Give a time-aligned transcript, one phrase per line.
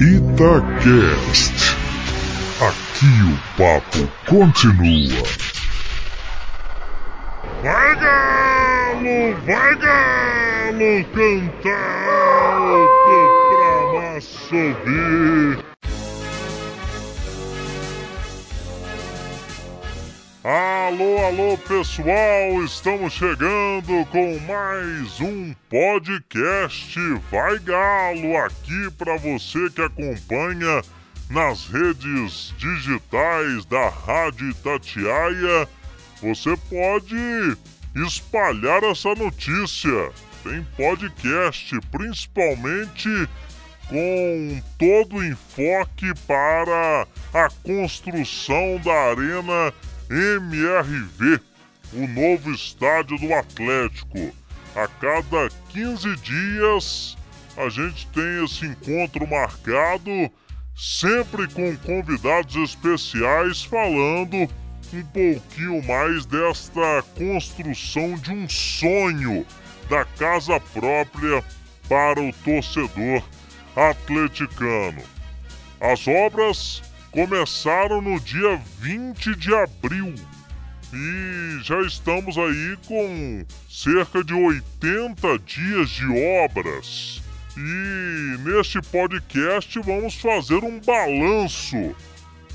[0.00, 1.76] Itacast.
[2.58, 5.24] Aqui o papo continua.
[7.62, 12.08] Vai galo, vai galo, cantar
[12.70, 13.20] alto
[13.50, 15.69] pra massa
[20.42, 26.98] Alô, alô pessoal, estamos chegando com mais um podcast
[27.30, 30.80] Vai Galo aqui para você que acompanha
[31.28, 35.68] nas redes digitais da Rádio Itatiaia.
[36.22, 37.58] Você pode
[37.96, 40.10] espalhar essa notícia.
[40.42, 43.28] Tem podcast, principalmente
[43.90, 49.74] com todo o enfoque para a construção da Arena
[50.10, 51.40] MRV,
[51.92, 54.34] o novo estádio do Atlético.
[54.74, 57.16] A cada 15 dias
[57.56, 60.10] a gente tem esse encontro marcado,
[60.76, 64.48] sempre com convidados especiais falando
[64.92, 69.46] um pouquinho mais desta construção de um sonho
[69.88, 71.44] da casa própria
[71.88, 73.22] para o torcedor
[73.76, 75.02] atleticano.
[75.80, 80.14] As obras começaram no dia 20 de abril
[80.92, 86.06] e já estamos aí com cerca de 80 dias de
[86.44, 87.22] obras.
[87.56, 91.94] E neste podcast vamos fazer um balanço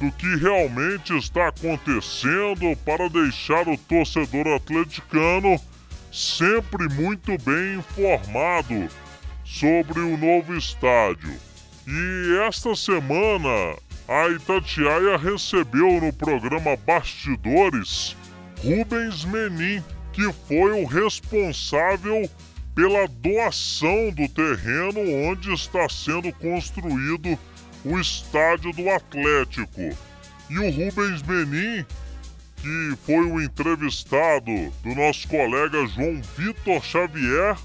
[0.00, 5.60] do que realmente está acontecendo para deixar o torcedor atleticano
[6.12, 8.88] sempre muito bem informado
[9.44, 11.34] sobre o novo estádio.
[11.86, 13.76] E esta semana
[14.10, 18.16] a Itatiaia recebeu no programa Bastidores
[18.60, 19.80] Rubens Menin,
[20.12, 22.28] que foi o responsável
[22.74, 27.38] pela doação do terreno onde está sendo construído
[27.84, 29.96] o estádio do Atlético.
[30.50, 31.86] E o Rubens Menin,
[32.56, 37.56] que foi o entrevistado do nosso colega João Vitor Xavier,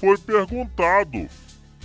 [0.00, 1.28] foi perguntado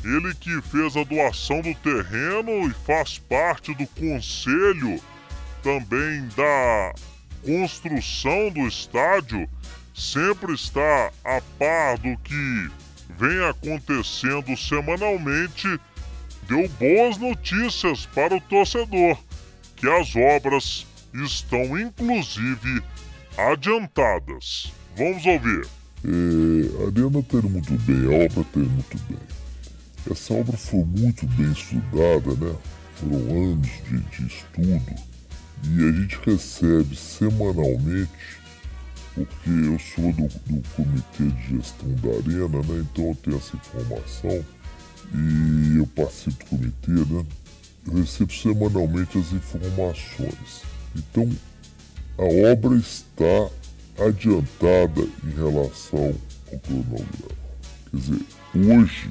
[0.03, 5.01] ele que fez a doação do terreno e faz parte do conselho
[5.63, 6.93] também da
[7.43, 9.49] construção do estádio,
[9.93, 12.69] sempre está a par do que
[13.17, 15.79] vem acontecendo semanalmente,
[16.47, 19.17] deu boas notícias para o torcedor,
[19.75, 22.81] que as obras estão inclusive
[23.37, 24.71] adiantadas.
[24.95, 25.67] Vamos ouvir.
[26.05, 29.19] É, a Arena indo muito bem, a obra indo muito bem.
[30.09, 32.55] Essa obra foi muito bem estudada, né?
[32.95, 34.95] Foram anos de, de estudo
[35.63, 38.09] e a gente recebe semanalmente,
[39.13, 42.85] porque eu sou do, do comitê de gestão da arena, né?
[42.91, 44.45] Então eu tenho essa informação
[45.13, 47.25] e eu participo do comitê, né?
[47.87, 50.63] Eu recebo semanalmente as informações.
[50.95, 51.29] Então
[52.17, 53.49] a obra está
[54.05, 56.15] adiantada em relação
[56.51, 57.07] ao cronograma.
[57.89, 58.25] Quer dizer,
[58.55, 59.09] hoje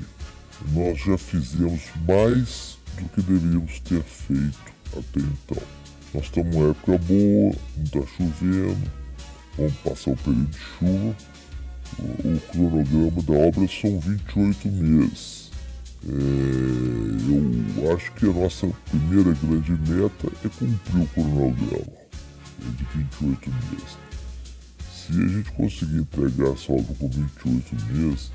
[0.73, 5.63] nós já fizemos mais do que deveríamos ter feito até então.
[6.15, 8.91] Nós estamos numa época boa, não está chovendo,
[9.57, 11.17] vamos passar o período de chuva.
[11.99, 15.51] O, o cronograma da obra são 28 meses.
[16.09, 22.07] É, eu acho que a nossa primeira grande meta é cumprir o cronograma
[22.61, 23.99] de 28 meses.
[24.93, 28.33] Se a gente conseguir entregar essa obra com 28 meses,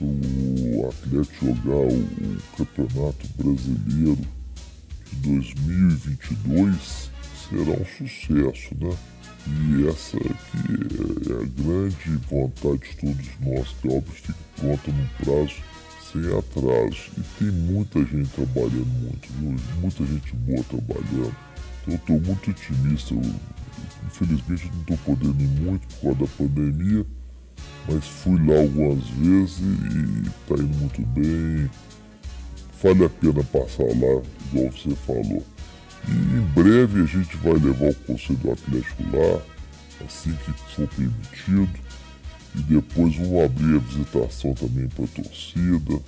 [0.00, 4.18] o Atlético jogar o, Campeonato Brasileiro
[5.12, 7.10] de 2022
[7.48, 8.96] será um sucesso, né?
[9.46, 15.08] E essa aqui é a grande vontade de todos nós, que óbvio fique pronta no
[15.22, 15.56] prazo
[16.10, 17.10] sem atraso.
[17.18, 19.56] E tem muita gente trabalhando muito, viu?
[19.80, 21.36] Muita gente boa trabalhando.
[21.82, 23.14] Então eu estou muito otimista.
[23.14, 23.22] Eu,
[24.06, 27.06] infelizmente não estou podendo ir muito por causa da pandemia
[27.88, 31.70] mas fui lá algumas vezes e tá indo muito bem.
[32.82, 35.44] Vale a pena passar lá, igual você falou.
[36.06, 39.42] E em breve a gente vai levar o Conselho Atlético lá,
[40.04, 41.80] assim que for permitido.
[42.54, 46.00] E depois vamos abrir a visitação também para a torcida.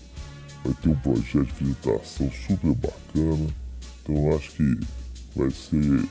[0.64, 3.48] Vai ter um projeto de visitação super bacana.
[4.02, 4.80] Então acho que
[5.34, 6.08] vai ser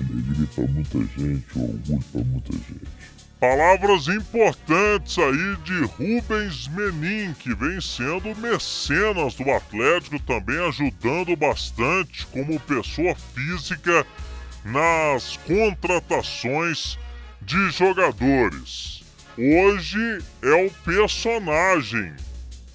[0.00, 3.21] alegria para muita gente, orgulho para muita gente.
[3.42, 12.24] Palavras importantes aí de Rubens Menin, que vem sendo mecenas do Atlético, também ajudando bastante
[12.26, 14.06] como pessoa física
[14.64, 16.96] nas contratações
[17.40, 19.02] de jogadores.
[19.36, 22.14] Hoje é o personagem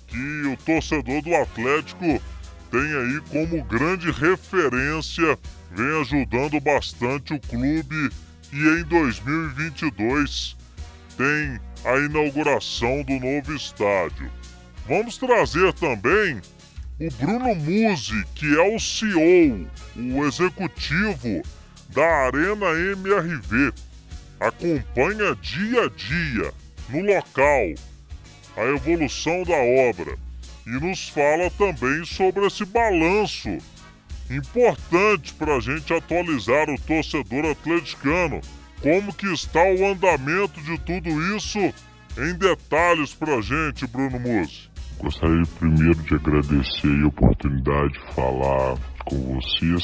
[0.05, 2.21] que o torcedor do Atlético
[2.69, 5.39] tem aí como grande referência,
[5.71, 8.09] vem ajudando bastante o clube
[8.51, 10.56] e em 2022
[11.17, 14.31] tem a inauguração do novo estádio.
[14.87, 16.39] Vamos trazer também
[16.99, 21.41] o Bruno Musi, que é o CEO, o executivo
[21.89, 23.73] da Arena MRV.
[24.39, 26.53] Acompanha dia a dia,
[26.89, 27.73] no local,
[28.55, 29.57] a evolução da
[29.89, 30.17] obra
[30.65, 33.57] e nos fala também sobre esse balanço
[34.29, 38.41] importante para a gente atualizar o torcedor atleticano.
[38.81, 44.69] Como que está o andamento de tudo isso em detalhes para gente, Bruno Musi?
[44.99, 49.83] Gostaria primeiro de agradecer a oportunidade de falar com vocês,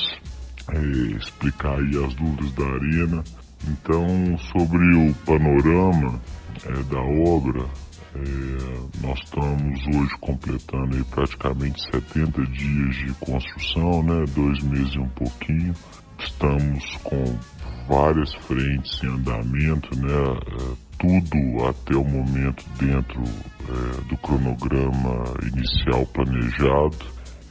[0.70, 3.24] é, explicar aí as dúvidas da arena.
[3.68, 6.22] Então, sobre o panorama
[6.66, 7.70] é, da obra,
[8.16, 14.26] é, nós estamos hoje completando aí praticamente 70 dias de construção, né?
[14.36, 15.74] Dois meses e um pouquinho.
[16.20, 17.40] Estamos com
[17.88, 20.14] várias frentes em andamento, né?
[20.14, 23.24] É, tudo até o momento dentro
[23.68, 26.98] é, do cronograma inicial planejado.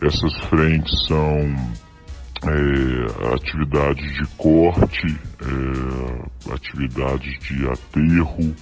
[0.00, 1.54] Essas frentes são
[2.44, 8.54] é, atividades de corte, é, atividades de aterro,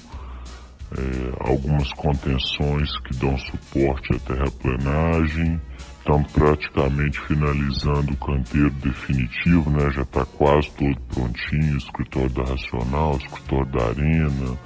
[0.99, 5.61] é, algumas contenções que dão suporte à terraplanagem.
[5.99, 9.91] Estamos praticamente finalizando o canteiro definitivo, né?
[9.93, 14.59] Já está quase todo prontinho, escritório da Racional, escritório da Arena,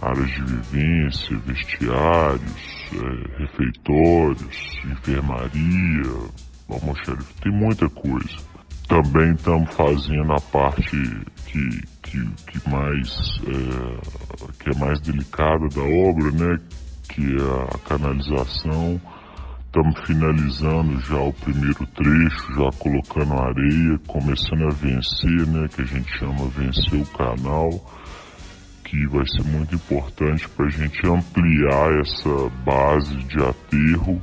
[0.00, 6.30] áreas de vivência, vestiários, é, refeitórios, enfermaria,
[6.68, 8.47] almoxarifado, tem muita coisa.
[8.88, 10.96] Também estamos fazendo a parte
[11.44, 16.58] que, que, que mais é, que é mais delicada da obra, né?
[17.06, 18.98] Que é a canalização.
[19.66, 25.68] Estamos finalizando já o primeiro trecho, já colocando areia, começando a vencer, né?
[25.68, 27.68] Que a gente chama vencer o canal,
[28.84, 34.22] que vai ser muito importante para a gente ampliar essa base de aterro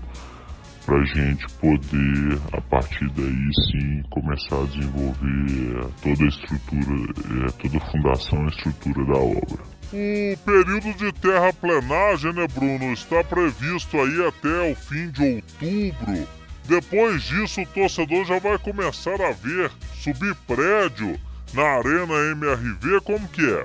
[0.85, 7.45] para a gente poder, a partir daí sim, começar a desenvolver é, toda a estrutura,
[7.45, 9.63] é, toda a fundação e estrutura da obra.
[9.93, 16.27] O período de terraplenagem, né, Bruno, está previsto aí até o fim de outubro.
[16.67, 21.19] Depois disso, o torcedor já vai começar a ver subir prédio
[21.53, 23.63] na Arena MRV, como que é?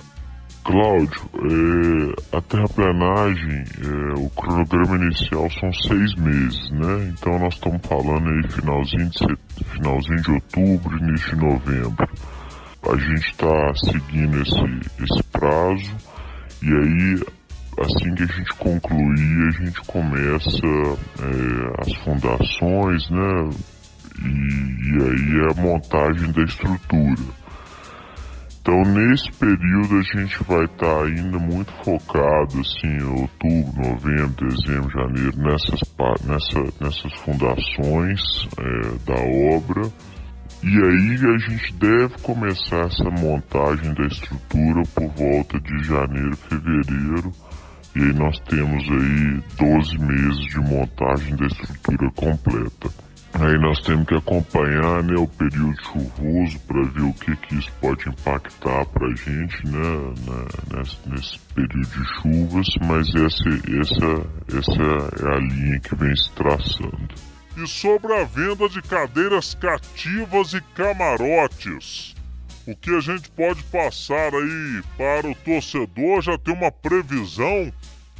[0.64, 7.12] Cláudio, é, a terraplenagem, é, o cronograma inicial são seis meses, né?
[7.12, 9.38] Então nós estamos falando aí finalzinho de, set...
[9.64, 12.08] finalzinho de outubro, início de novembro.
[12.82, 15.96] A gente está seguindo esse, esse prazo
[16.62, 17.22] e aí
[17.80, 20.66] assim que a gente concluir, a gente começa
[21.20, 23.50] é, as fundações, né?
[24.22, 27.39] E, e aí a montagem da estrutura.
[28.60, 34.90] Então, nesse período, a gente vai estar tá ainda muito focado, assim, outubro, novembro, dezembro,
[34.90, 35.80] janeiro, nessas,
[36.26, 38.20] nessa, nessas fundações
[38.58, 39.90] é, da obra.
[40.62, 47.32] E aí a gente deve começar essa montagem da estrutura por volta de janeiro, fevereiro.
[47.96, 53.09] E aí nós temos aí 12 meses de montagem da estrutura completa.
[53.40, 57.72] Aí nós temos que acompanhar né, o período chuvoso para ver o que, que isso
[57.80, 63.48] pode impactar para a gente né, né, nesse, nesse, período de chuvas, mas essa,
[63.80, 67.08] essa, essa é a linha que vem se traçando.
[67.56, 72.14] E sobre a venda de cadeiras cativas e camarotes,
[72.66, 76.20] o que a gente pode passar aí para o torcedor?
[76.20, 77.72] Já tem uma previsão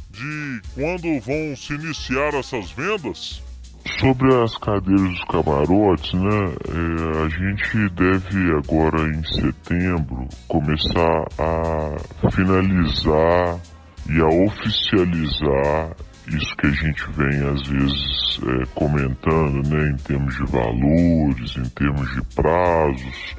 [0.09, 3.50] de quando vão se iniciar essas vendas?
[3.99, 6.53] Sobre as cadeiras dos camarotes, né?
[6.69, 13.59] É, a gente deve agora em setembro começar a finalizar
[14.07, 15.95] e a oficializar
[16.27, 19.89] isso que a gente vem às vezes é, comentando, né?
[19.89, 23.35] Em termos de valores, em termos de prazos.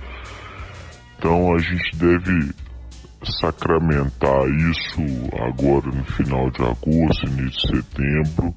[1.18, 2.52] Então a gente deve
[3.24, 5.00] sacramentar isso
[5.40, 8.54] agora no final de agosto, início de setembro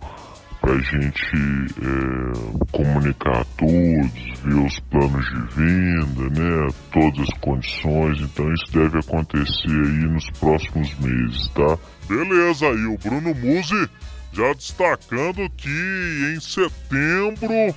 [0.65, 1.21] para a gente
[1.77, 8.19] é, comunicar a todos, ver os planos de venda, né, todas as condições.
[8.19, 11.77] Então isso deve acontecer aí nos próximos meses, tá?
[12.09, 13.89] Beleza, aí o Bruno Musi
[14.33, 17.75] já destacando que em setembro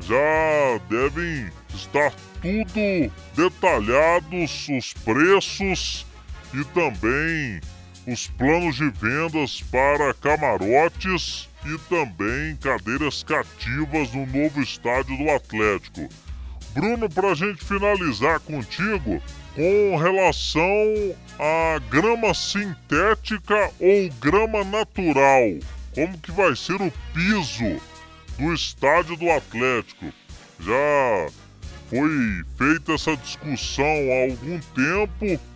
[0.00, 6.06] já devem estar tudo detalhados os preços
[6.54, 7.60] e também
[8.06, 16.08] os planos de vendas para camarotes e também cadeiras cativas no novo estádio do Atlético.
[16.74, 19.22] Bruno, para a gente finalizar contigo,
[19.54, 25.58] com relação à grama sintética ou grama natural,
[25.94, 27.80] como que vai ser o piso
[28.38, 30.06] do estádio do Atlético?
[30.58, 31.28] Já
[31.90, 35.51] foi feita essa discussão há algum tempo.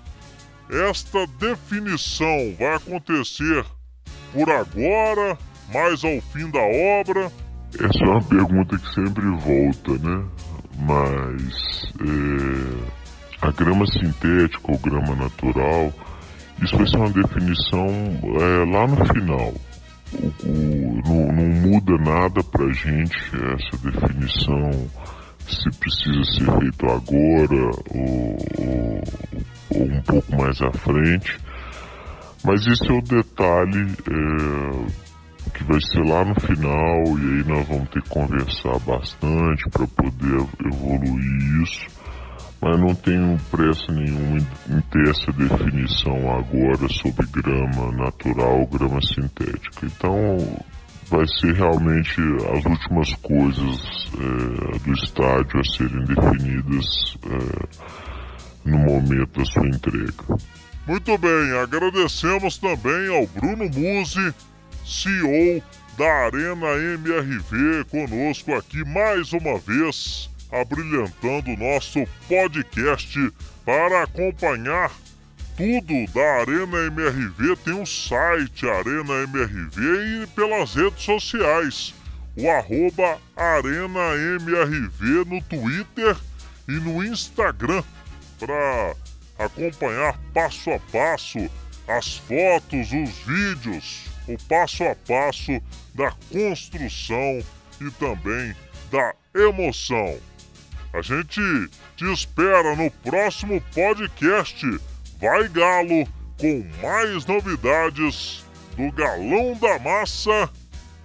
[0.70, 3.64] Esta definição vai acontecer
[4.32, 5.38] por agora,
[5.72, 7.30] mais ao fim da obra?
[7.74, 10.24] Essa é uma pergunta que sempre volta, né?
[10.78, 15.92] Mas é, a grama sintética ou grama natural,
[16.62, 19.54] isso vai ser uma definição é, lá no final.
[20.12, 23.16] O, o, não, não muda nada pra gente
[23.54, 24.88] essa definição
[25.48, 29.02] se precisa ser feito agora ou, ou,
[29.70, 31.38] ou, um pouco mais à frente.
[32.44, 37.66] Mas esse é o detalhe é, que vai ser lá no final e aí nós
[37.66, 41.86] vamos ter que conversar bastante para poder evoluir isso.
[42.60, 49.84] Mas não tenho pressa nenhuma em ter essa definição agora sobre grama natural, grama sintética.
[49.86, 50.36] Então
[51.10, 52.20] vai ser realmente
[52.52, 58.15] as últimas coisas é, do estádio a serem definidas é,
[58.66, 60.24] no momento da sua entrega.
[60.86, 64.34] Muito bem, agradecemos também ao Bruno Musi,
[64.84, 65.62] CEO
[65.96, 73.32] da Arena MRV, conosco aqui mais uma vez, abrilhantando o nosso podcast
[73.64, 74.90] para acompanhar
[75.56, 79.80] tudo da Arena MRV tem um site Arena MRV
[80.22, 81.94] e pelas redes sociais.
[82.36, 86.14] O arroba Arena MRV no Twitter
[86.68, 87.82] e no Instagram
[88.38, 88.94] para
[89.38, 91.50] acompanhar passo a passo
[91.88, 95.60] as fotos, os vídeos, o passo a passo
[95.94, 97.42] da construção
[97.80, 98.54] e também
[98.90, 100.18] da emoção.
[100.92, 101.40] A gente
[101.96, 104.80] te espera no próximo podcast
[105.20, 106.06] Vai Galo
[106.38, 108.44] com mais novidades
[108.76, 110.50] do Galão da Massa,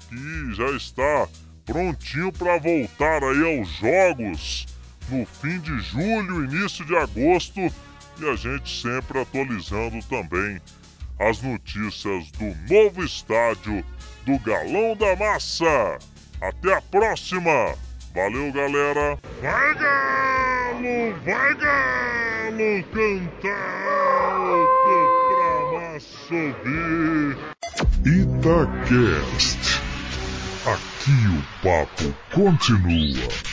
[0.10, 1.28] que já está
[1.66, 4.71] prontinho para voltar aí aos jogos
[5.12, 10.62] no fim de julho, início de agosto, e a gente sempre atualizando também
[11.20, 13.84] as notícias do novo estádio
[14.26, 16.00] do Galão da Massa.
[16.42, 17.76] Até a próxima!
[18.14, 19.18] Valeu, galera!
[19.42, 21.16] Vai, Galo!
[21.24, 22.84] Vai, Galo!
[22.92, 23.88] Cantar
[24.42, 24.96] alto
[25.30, 27.38] pra massa ouvir!
[28.06, 29.82] Itacast.
[30.66, 33.51] Aqui o papo continua.